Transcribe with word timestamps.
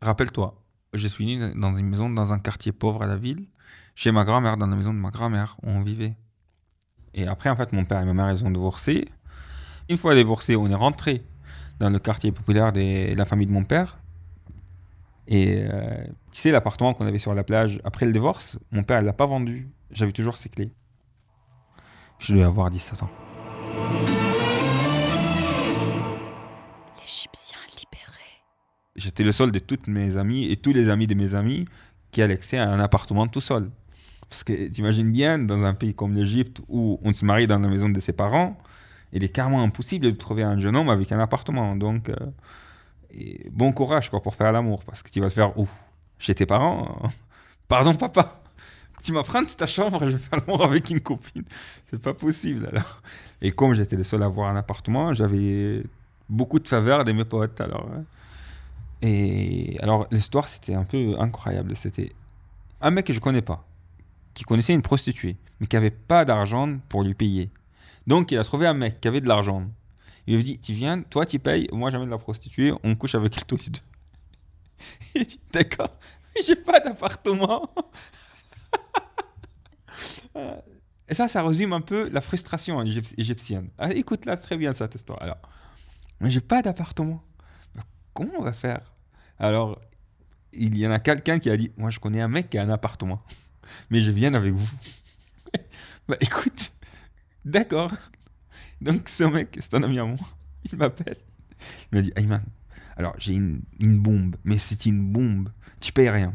rappelle-toi, 0.00 0.54
je 0.94 1.08
suis 1.08 1.26
né 1.26 1.52
dans 1.54 1.74
une 1.74 1.86
maison, 1.86 2.10
dans 2.10 2.32
un 2.32 2.38
quartier 2.38 2.72
pauvre 2.72 3.02
à 3.02 3.06
la 3.06 3.16
ville, 3.16 3.46
chez 3.94 4.12
ma 4.12 4.24
grand-mère, 4.24 4.56
dans 4.56 4.66
la 4.66 4.76
maison 4.76 4.92
de 4.92 4.98
ma 4.98 5.10
grand-mère, 5.10 5.56
où 5.62 5.70
on 5.70 5.82
vivait. 5.82 6.16
Et 7.14 7.26
après, 7.26 7.50
en 7.50 7.56
fait, 7.56 7.72
mon 7.72 7.84
père 7.84 8.00
et 8.00 8.04
ma 8.04 8.14
mère, 8.14 8.30
ils 8.30 8.44
ont 8.44 8.50
divorcé. 8.50 9.08
Une 9.88 9.96
fois 9.96 10.14
divorcés, 10.14 10.56
on 10.56 10.68
est 10.68 10.74
rentré 10.74 11.22
dans 11.78 11.90
le 11.90 11.98
quartier 11.98 12.30
populaire 12.32 12.72
de 12.72 13.14
la 13.14 13.24
famille 13.24 13.46
de 13.46 13.52
mon 13.52 13.64
père. 13.64 13.98
Et 15.26 15.62
euh, 15.62 16.00
tu 16.32 16.40
sais, 16.40 16.50
l'appartement 16.50 16.94
qu'on 16.94 17.06
avait 17.06 17.18
sur 17.18 17.34
la 17.34 17.44
plage 17.44 17.80
après 17.84 18.06
le 18.06 18.12
divorce, 18.12 18.58
mon 18.70 18.82
père, 18.82 19.00
il 19.00 19.06
l'a 19.06 19.12
pas 19.12 19.26
vendu. 19.26 19.68
J'avais 19.90 20.12
toujours 20.12 20.36
ses 20.36 20.48
clés. 20.48 20.72
Je 22.18 22.34
devais 22.34 22.44
avoir 22.44 22.70
17 22.70 23.02
ans. 23.02 24.29
J'étais 29.00 29.24
le 29.24 29.32
seul 29.32 29.50
de 29.50 29.58
toutes 29.58 29.86
mes 29.86 30.18
amies 30.18 30.52
et 30.52 30.56
tous 30.56 30.74
les 30.74 30.90
amis 30.90 31.06
de 31.06 31.14
mes 31.14 31.34
amis 31.34 31.64
qui 32.10 32.20
allaient 32.20 32.34
accès 32.34 32.58
à 32.58 32.70
un 32.70 32.80
appartement 32.80 33.26
tout 33.26 33.40
seul. 33.40 33.70
Parce 34.28 34.44
que 34.44 34.52
tu 34.68 34.80
imagines 34.80 35.10
bien, 35.10 35.38
dans 35.38 35.64
un 35.64 35.72
pays 35.72 35.94
comme 35.94 36.14
l'Égypte 36.14 36.60
où 36.68 37.00
on 37.02 37.12
se 37.14 37.24
marie 37.24 37.46
dans 37.46 37.58
la 37.58 37.68
maison 37.68 37.88
de 37.88 37.98
ses 37.98 38.12
parents, 38.12 38.58
il 39.12 39.24
est 39.24 39.30
carrément 39.30 39.62
impossible 39.62 40.04
de 40.04 40.10
trouver 40.10 40.42
un 40.42 40.58
jeune 40.58 40.76
homme 40.76 40.90
avec 40.90 41.10
un 41.12 41.18
appartement. 41.18 41.74
Donc, 41.76 42.10
euh, 42.10 42.14
bon 43.50 43.72
courage 43.72 44.10
quoi, 44.10 44.20
pour 44.22 44.34
faire 44.34 44.52
l'amour, 44.52 44.84
parce 44.84 45.02
que 45.02 45.10
tu 45.10 45.20
vas 45.20 45.26
le 45.26 45.32
faire 45.32 45.58
où 45.58 45.66
Chez 46.18 46.34
tes 46.34 46.46
parents 46.46 47.00
Pardon, 47.68 47.94
papa 47.94 48.42
Tu 49.02 49.12
m'apprends 49.12 49.44
ta 49.44 49.66
chambre 49.66 50.02
et 50.02 50.10
je 50.10 50.16
vais 50.16 50.22
faire 50.22 50.40
l'amour 50.40 50.62
avec 50.62 50.90
une 50.90 51.00
copine. 51.00 51.44
C'est 51.88 52.02
pas 52.02 52.12
possible 52.12 52.68
alors. 52.70 53.00
Et 53.40 53.50
comme 53.50 53.72
j'étais 53.72 53.96
le 53.96 54.04
seul 54.04 54.22
à 54.22 54.26
avoir 54.26 54.50
un 54.50 54.56
appartement, 54.56 55.14
j'avais 55.14 55.84
beaucoup 56.28 56.58
de 56.58 56.68
faveurs 56.68 57.02
de 57.02 57.12
mes 57.12 57.24
potes. 57.24 57.60
Alors, 57.62 57.88
hein. 57.96 58.04
Et 59.02 59.76
alors, 59.80 60.06
l'histoire, 60.10 60.48
c'était 60.48 60.74
un 60.74 60.84
peu 60.84 61.16
incroyable. 61.18 61.74
C'était 61.76 62.12
un 62.80 62.90
mec 62.90 63.06
que 63.06 63.12
je 63.12 63.20
connais 63.20 63.42
pas, 63.42 63.66
qui 64.34 64.44
connaissait 64.44 64.74
une 64.74 64.82
prostituée, 64.82 65.36
mais 65.58 65.66
qui 65.66 65.76
avait 65.76 65.90
pas 65.90 66.24
d'argent 66.24 66.78
pour 66.88 67.02
lui 67.02 67.14
payer. 67.14 67.50
Donc, 68.06 68.30
il 68.32 68.38
a 68.38 68.44
trouvé 68.44 68.66
un 68.66 68.74
mec 68.74 69.00
qui 69.00 69.08
avait 69.08 69.20
de 69.20 69.28
l'argent. 69.28 69.66
Il 70.26 70.36
lui 70.36 70.44
dit 70.44 70.58
Tu 70.58 70.72
viens, 70.72 71.02
toi, 71.02 71.26
tu 71.26 71.38
payes, 71.38 71.68
moi, 71.72 71.90
j'amène 71.90 72.10
la 72.10 72.18
prostituée, 72.18 72.72
on 72.82 72.94
couche 72.94 73.14
avec 73.14 73.36
elle 73.36 73.44
tous 73.44 73.58
les 73.64 73.70
deux. 73.70 73.80
Il 75.14 75.24
dit 75.24 75.40
D'accord, 75.52 75.90
mais 76.34 76.42
j'ai 76.42 76.56
pas 76.56 76.80
d'appartement. 76.80 77.72
Et 81.08 81.14
ça, 81.14 81.26
ça 81.26 81.42
résume 81.42 81.72
un 81.72 81.80
peu 81.80 82.08
la 82.10 82.20
frustration 82.20 82.80
égyptienne. 82.82 83.70
Ah, 83.78 83.90
écoute 83.92 84.26
là 84.26 84.36
très 84.36 84.56
bien 84.56 84.72
cette 84.72 84.94
histoire. 84.94 85.20
Alors, 85.20 85.38
j'ai 86.20 86.40
pas 86.40 86.62
d'appartement. 86.62 87.24
Comment 88.14 88.32
on 88.38 88.42
va 88.42 88.52
faire? 88.52 88.92
Alors, 89.38 89.80
il 90.52 90.76
y 90.76 90.86
en 90.86 90.90
a 90.90 90.98
quelqu'un 90.98 91.38
qui 91.38 91.50
a 91.50 91.56
dit 91.56 91.70
Moi, 91.76 91.90
je 91.90 92.00
connais 92.00 92.20
un 92.20 92.28
mec 92.28 92.50
qui 92.50 92.58
a 92.58 92.62
un 92.62 92.70
appartement, 92.70 93.22
mais 93.90 94.00
je 94.00 94.10
viens 94.10 94.34
avec 94.34 94.52
vous. 94.52 94.70
bah 96.08 96.16
écoute, 96.20 96.72
d'accord. 97.44 97.92
Donc, 98.80 99.08
ce 99.08 99.24
mec, 99.24 99.56
c'est 99.60 99.74
un 99.74 99.82
ami 99.82 99.98
à 99.98 100.04
moi. 100.04 100.18
Il 100.70 100.78
m'appelle. 100.78 101.18
Il 101.92 101.96
m'a 101.96 102.02
dit 102.02 102.12
Ayman, 102.16 102.42
alors 102.96 103.14
j'ai 103.18 103.34
une, 103.34 103.62
une 103.78 103.98
bombe, 103.98 104.36
mais 104.44 104.58
c'est 104.58 104.86
une 104.86 105.12
bombe. 105.12 105.50
Tu 105.80 105.92
payes 105.92 106.10
rien. 106.10 106.34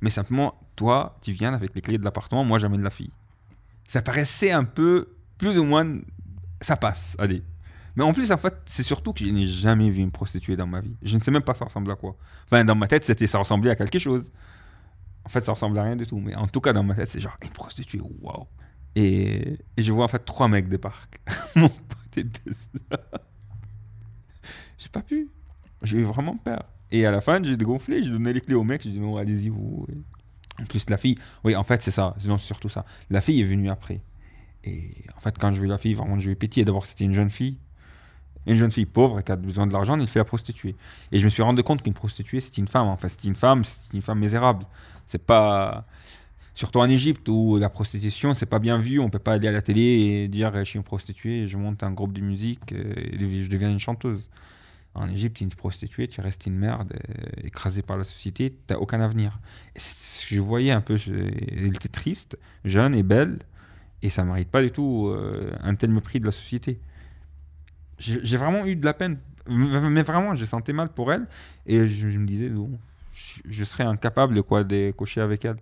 Mais 0.00 0.10
simplement, 0.10 0.60
toi, 0.76 1.18
tu 1.22 1.32
viens 1.32 1.54
avec 1.54 1.74
les 1.74 1.80
clés 1.80 1.98
de 1.98 2.04
l'appartement, 2.04 2.44
moi, 2.44 2.58
j'amène 2.58 2.82
la 2.82 2.90
fille 2.90 3.12
ça 3.88 4.02
paraissait 4.02 4.50
un 4.50 4.64
peu, 4.64 5.08
plus 5.38 5.58
ou 5.58 5.64
moins, 5.64 5.98
ça 6.60 6.76
passe, 6.76 7.16
allez. 7.18 7.42
Mais 7.96 8.04
en 8.04 8.12
plus, 8.12 8.30
en 8.30 8.36
fait, 8.36 8.54
c'est 8.66 8.82
surtout 8.82 9.12
que 9.14 9.24
je 9.24 9.30
n'ai 9.30 9.46
jamais 9.46 9.90
vu 9.90 10.02
une 10.02 10.10
prostituée 10.10 10.54
dans 10.54 10.66
ma 10.66 10.80
vie. 10.80 10.94
Je 11.02 11.16
ne 11.16 11.22
sais 11.22 11.30
même 11.30 11.42
pas 11.42 11.54
ça 11.54 11.64
ressemble 11.64 11.90
à 11.90 11.96
quoi. 11.96 12.16
Enfin, 12.44 12.62
dans 12.64 12.74
ma 12.74 12.86
tête, 12.86 13.04
c'était 13.04 13.26
ça 13.26 13.38
ressemblait 13.38 13.70
à 13.70 13.76
quelque 13.76 13.98
chose. 13.98 14.30
En 15.24 15.30
fait, 15.30 15.40
ça 15.40 15.52
ressemble 15.52 15.78
à 15.78 15.82
rien 15.82 15.96
du 15.96 16.06
tout. 16.06 16.18
Mais 16.18 16.34
en 16.34 16.46
tout 16.46 16.60
cas, 16.60 16.74
dans 16.74 16.82
ma 16.82 16.94
tête, 16.94 17.08
c'est 17.08 17.20
genre 17.20 17.36
une 17.42 17.50
prostituée, 17.50 18.00
waouh. 18.20 18.46
Et, 18.94 19.58
je 19.76 19.92
vois 19.92 20.04
en 20.04 20.08
fait 20.08 20.24
trois 20.24 20.48
mecs 20.48 20.68
de 20.68 20.76
parc. 20.76 21.20
Mon 21.56 21.68
pote 21.68 22.16
était 22.16 22.50
J'ai 24.78 24.88
pas 24.90 25.02
pu. 25.02 25.30
J'ai 25.82 25.98
eu 25.98 26.04
vraiment 26.04 26.36
peur. 26.36 26.64
Et 26.90 27.06
à 27.06 27.10
la 27.10 27.20
fin, 27.20 27.42
j'ai 27.42 27.56
dégonflé, 27.56 28.02
j'ai 28.02 28.10
donné 28.10 28.32
les 28.32 28.40
clés 28.40 28.54
au 28.54 28.62
mec, 28.62 28.82
j'ai 28.82 28.90
dit 28.90 29.00
non, 29.00 29.16
allez-y, 29.16 29.48
vous. 29.48 29.86
En 30.60 30.64
plus, 30.64 30.88
la 30.88 30.96
fille, 30.96 31.16
oui, 31.44 31.56
en 31.56 31.64
fait, 31.64 31.82
c'est 31.82 31.90
ça, 31.90 32.14
c'est 32.18 32.34
surtout 32.38 32.68
ça. 32.68 32.84
La 33.10 33.20
fille 33.20 33.40
est 33.40 33.44
venue 33.44 33.68
après. 33.68 34.00
Et 34.64 34.90
en 35.16 35.20
fait, 35.20 35.36
quand 35.38 35.50
je 35.52 35.60
vu 35.60 35.66
la 35.66 35.78
fille, 35.78 35.94
vraiment, 35.94 36.18
je 36.18 36.26
lui 36.26 36.32
ai 36.32 36.36
pétié. 36.36 36.64
D'abord, 36.64 36.86
c'était 36.86 37.04
une 37.04 37.12
jeune 37.12 37.30
fille, 37.30 37.58
une 38.46 38.56
jeune 38.56 38.70
fille 38.70 38.86
pauvre 38.86 39.20
qui 39.22 39.32
a 39.32 39.36
besoin 39.36 39.66
de 39.66 39.72
l'argent, 39.72 39.98
il 39.98 40.06
fait 40.06 40.18
la 40.18 40.24
prostituée. 40.24 40.74
Et 41.12 41.18
je 41.18 41.24
me 41.24 41.30
suis 41.30 41.42
rendu 41.42 41.62
compte 41.62 41.82
qu'une 41.82 41.94
prostituée, 41.94 42.40
c'est 42.40 42.58
une 42.58 42.68
femme. 42.68 42.86
En 42.86 42.96
fait, 42.96 43.08
c'est 43.08 43.24
une 43.24 43.34
femme, 43.34 43.64
c'est 43.64 43.92
une 43.92 44.02
femme 44.02 44.18
misérable. 44.18 44.64
C'est 45.04 45.24
pas. 45.24 45.84
Surtout 46.54 46.78
en 46.78 46.88
Égypte 46.88 47.28
où 47.28 47.58
la 47.58 47.68
prostitution, 47.68 48.32
c'est 48.32 48.46
pas 48.46 48.58
bien 48.58 48.78
vu. 48.78 48.98
On 48.98 49.10
peut 49.10 49.18
pas 49.18 49.34
aller 49.34 49.46
à 49.46 49.52
la 49.52 49.60
télé 49.60 49.82
et 49.82 50.28
dire 50.28 50.52
je 50.54 50.64
suis 50.64 50.78
une 50.78 50.84
prostituée, 50.84 51.46
je 51.46 51.58
monte 51.58 51.82
un 51.82 51.90
groupe 51.90 52.14
de 52.14 52.22
musique 52.22 52.72
et 52.72 53.42
je 53.42 53.50
deviens 53.50 53.70
une 53.70 53.78
chanteuse. 53.78 54.30
En 54.96 55.10
Égypte, 55.10 55.42
une 55.42 55.50
prostituée, 55.50 56.08
tu 56.08 56.22
restes 56.22 56.46
une 56.46 56.56
merde, 56.56 56.94
euh, 56.94 57.24
écrasée 57.44 57.82
par 57.82 57.98
la 57.98 58.04
société, 58.04 58.56
tu 58.66 58.72
n'as 58.72 58.80
aucun 58.80 58.98
avenir. 59.02 59.38
Et 59.74 59.80
je 60.26 60.40
voyais 60.40 60.72
un 60.72 60.80
peu, 60.80 60.98
elle 61.06 61.66
était 61.66 61.90
triste, 61.90 62.38
jeune 62.64 62.94
et 62.94 63.02
belle, 63.02 63.38
et 64.00 64.08
ça 64.08 64.22
ne 64.22 64.28
mérite 64.28 64.48
pas 64.48 64.62
du 64.62 64.70
tout 64.70 65.08
euh, 65.08 65.52
un 65.62 65.74
tel 65.74 65.90
mépris 65.90 66.18
de 66.18 66.24
la 66.24 66.32
société. 66.32 66.80
J'ai 67.98 68.36
vraiment 68.36 68.66
eu 68.66 68.76
de 68.76 68.84
la 68.84 68.94
peine, 68.94 69.18
mais 69.48 70.02
vraiment, 70.02 70.34
j'ai 70.34 70.46
senti 70.46 70.72
mal 70.72 70.90
pour 70.90 71.12
elle, 71.12 71.26
et 71.66 71.86
je, 71.86 72.06
me 72.18 72.26
disais, 72.26 72.50
je, 73.12 73.40
je 73.48 73.64
serais 73.64 73.84
incapable 73.84 74.34
de 74.34 74.40
quoi 74.42 74.64
de 74.64 74.90
cocher 74.90 75.20
avec 75.20 75.44
elle. 75.44 75.56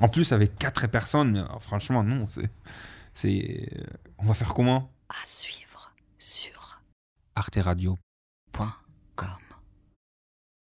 En 0.00 0.08
plus, 0.08 0.32
avec 0.32 0.58
quatre 0.58 0.86
personnes, 0.86 1.48
franchement, 1.60 2.04
non. 2.04 2.28
C'est, 3.14 3.68
on 4.18 4.26
va 4.26 4.34
faire 4.34 4.52
comment? 4.52 4.92
À 5.08 5.24
suivre 5.24 5.92
sur 6.18 6.80
arteradio.com. 7.34 8.83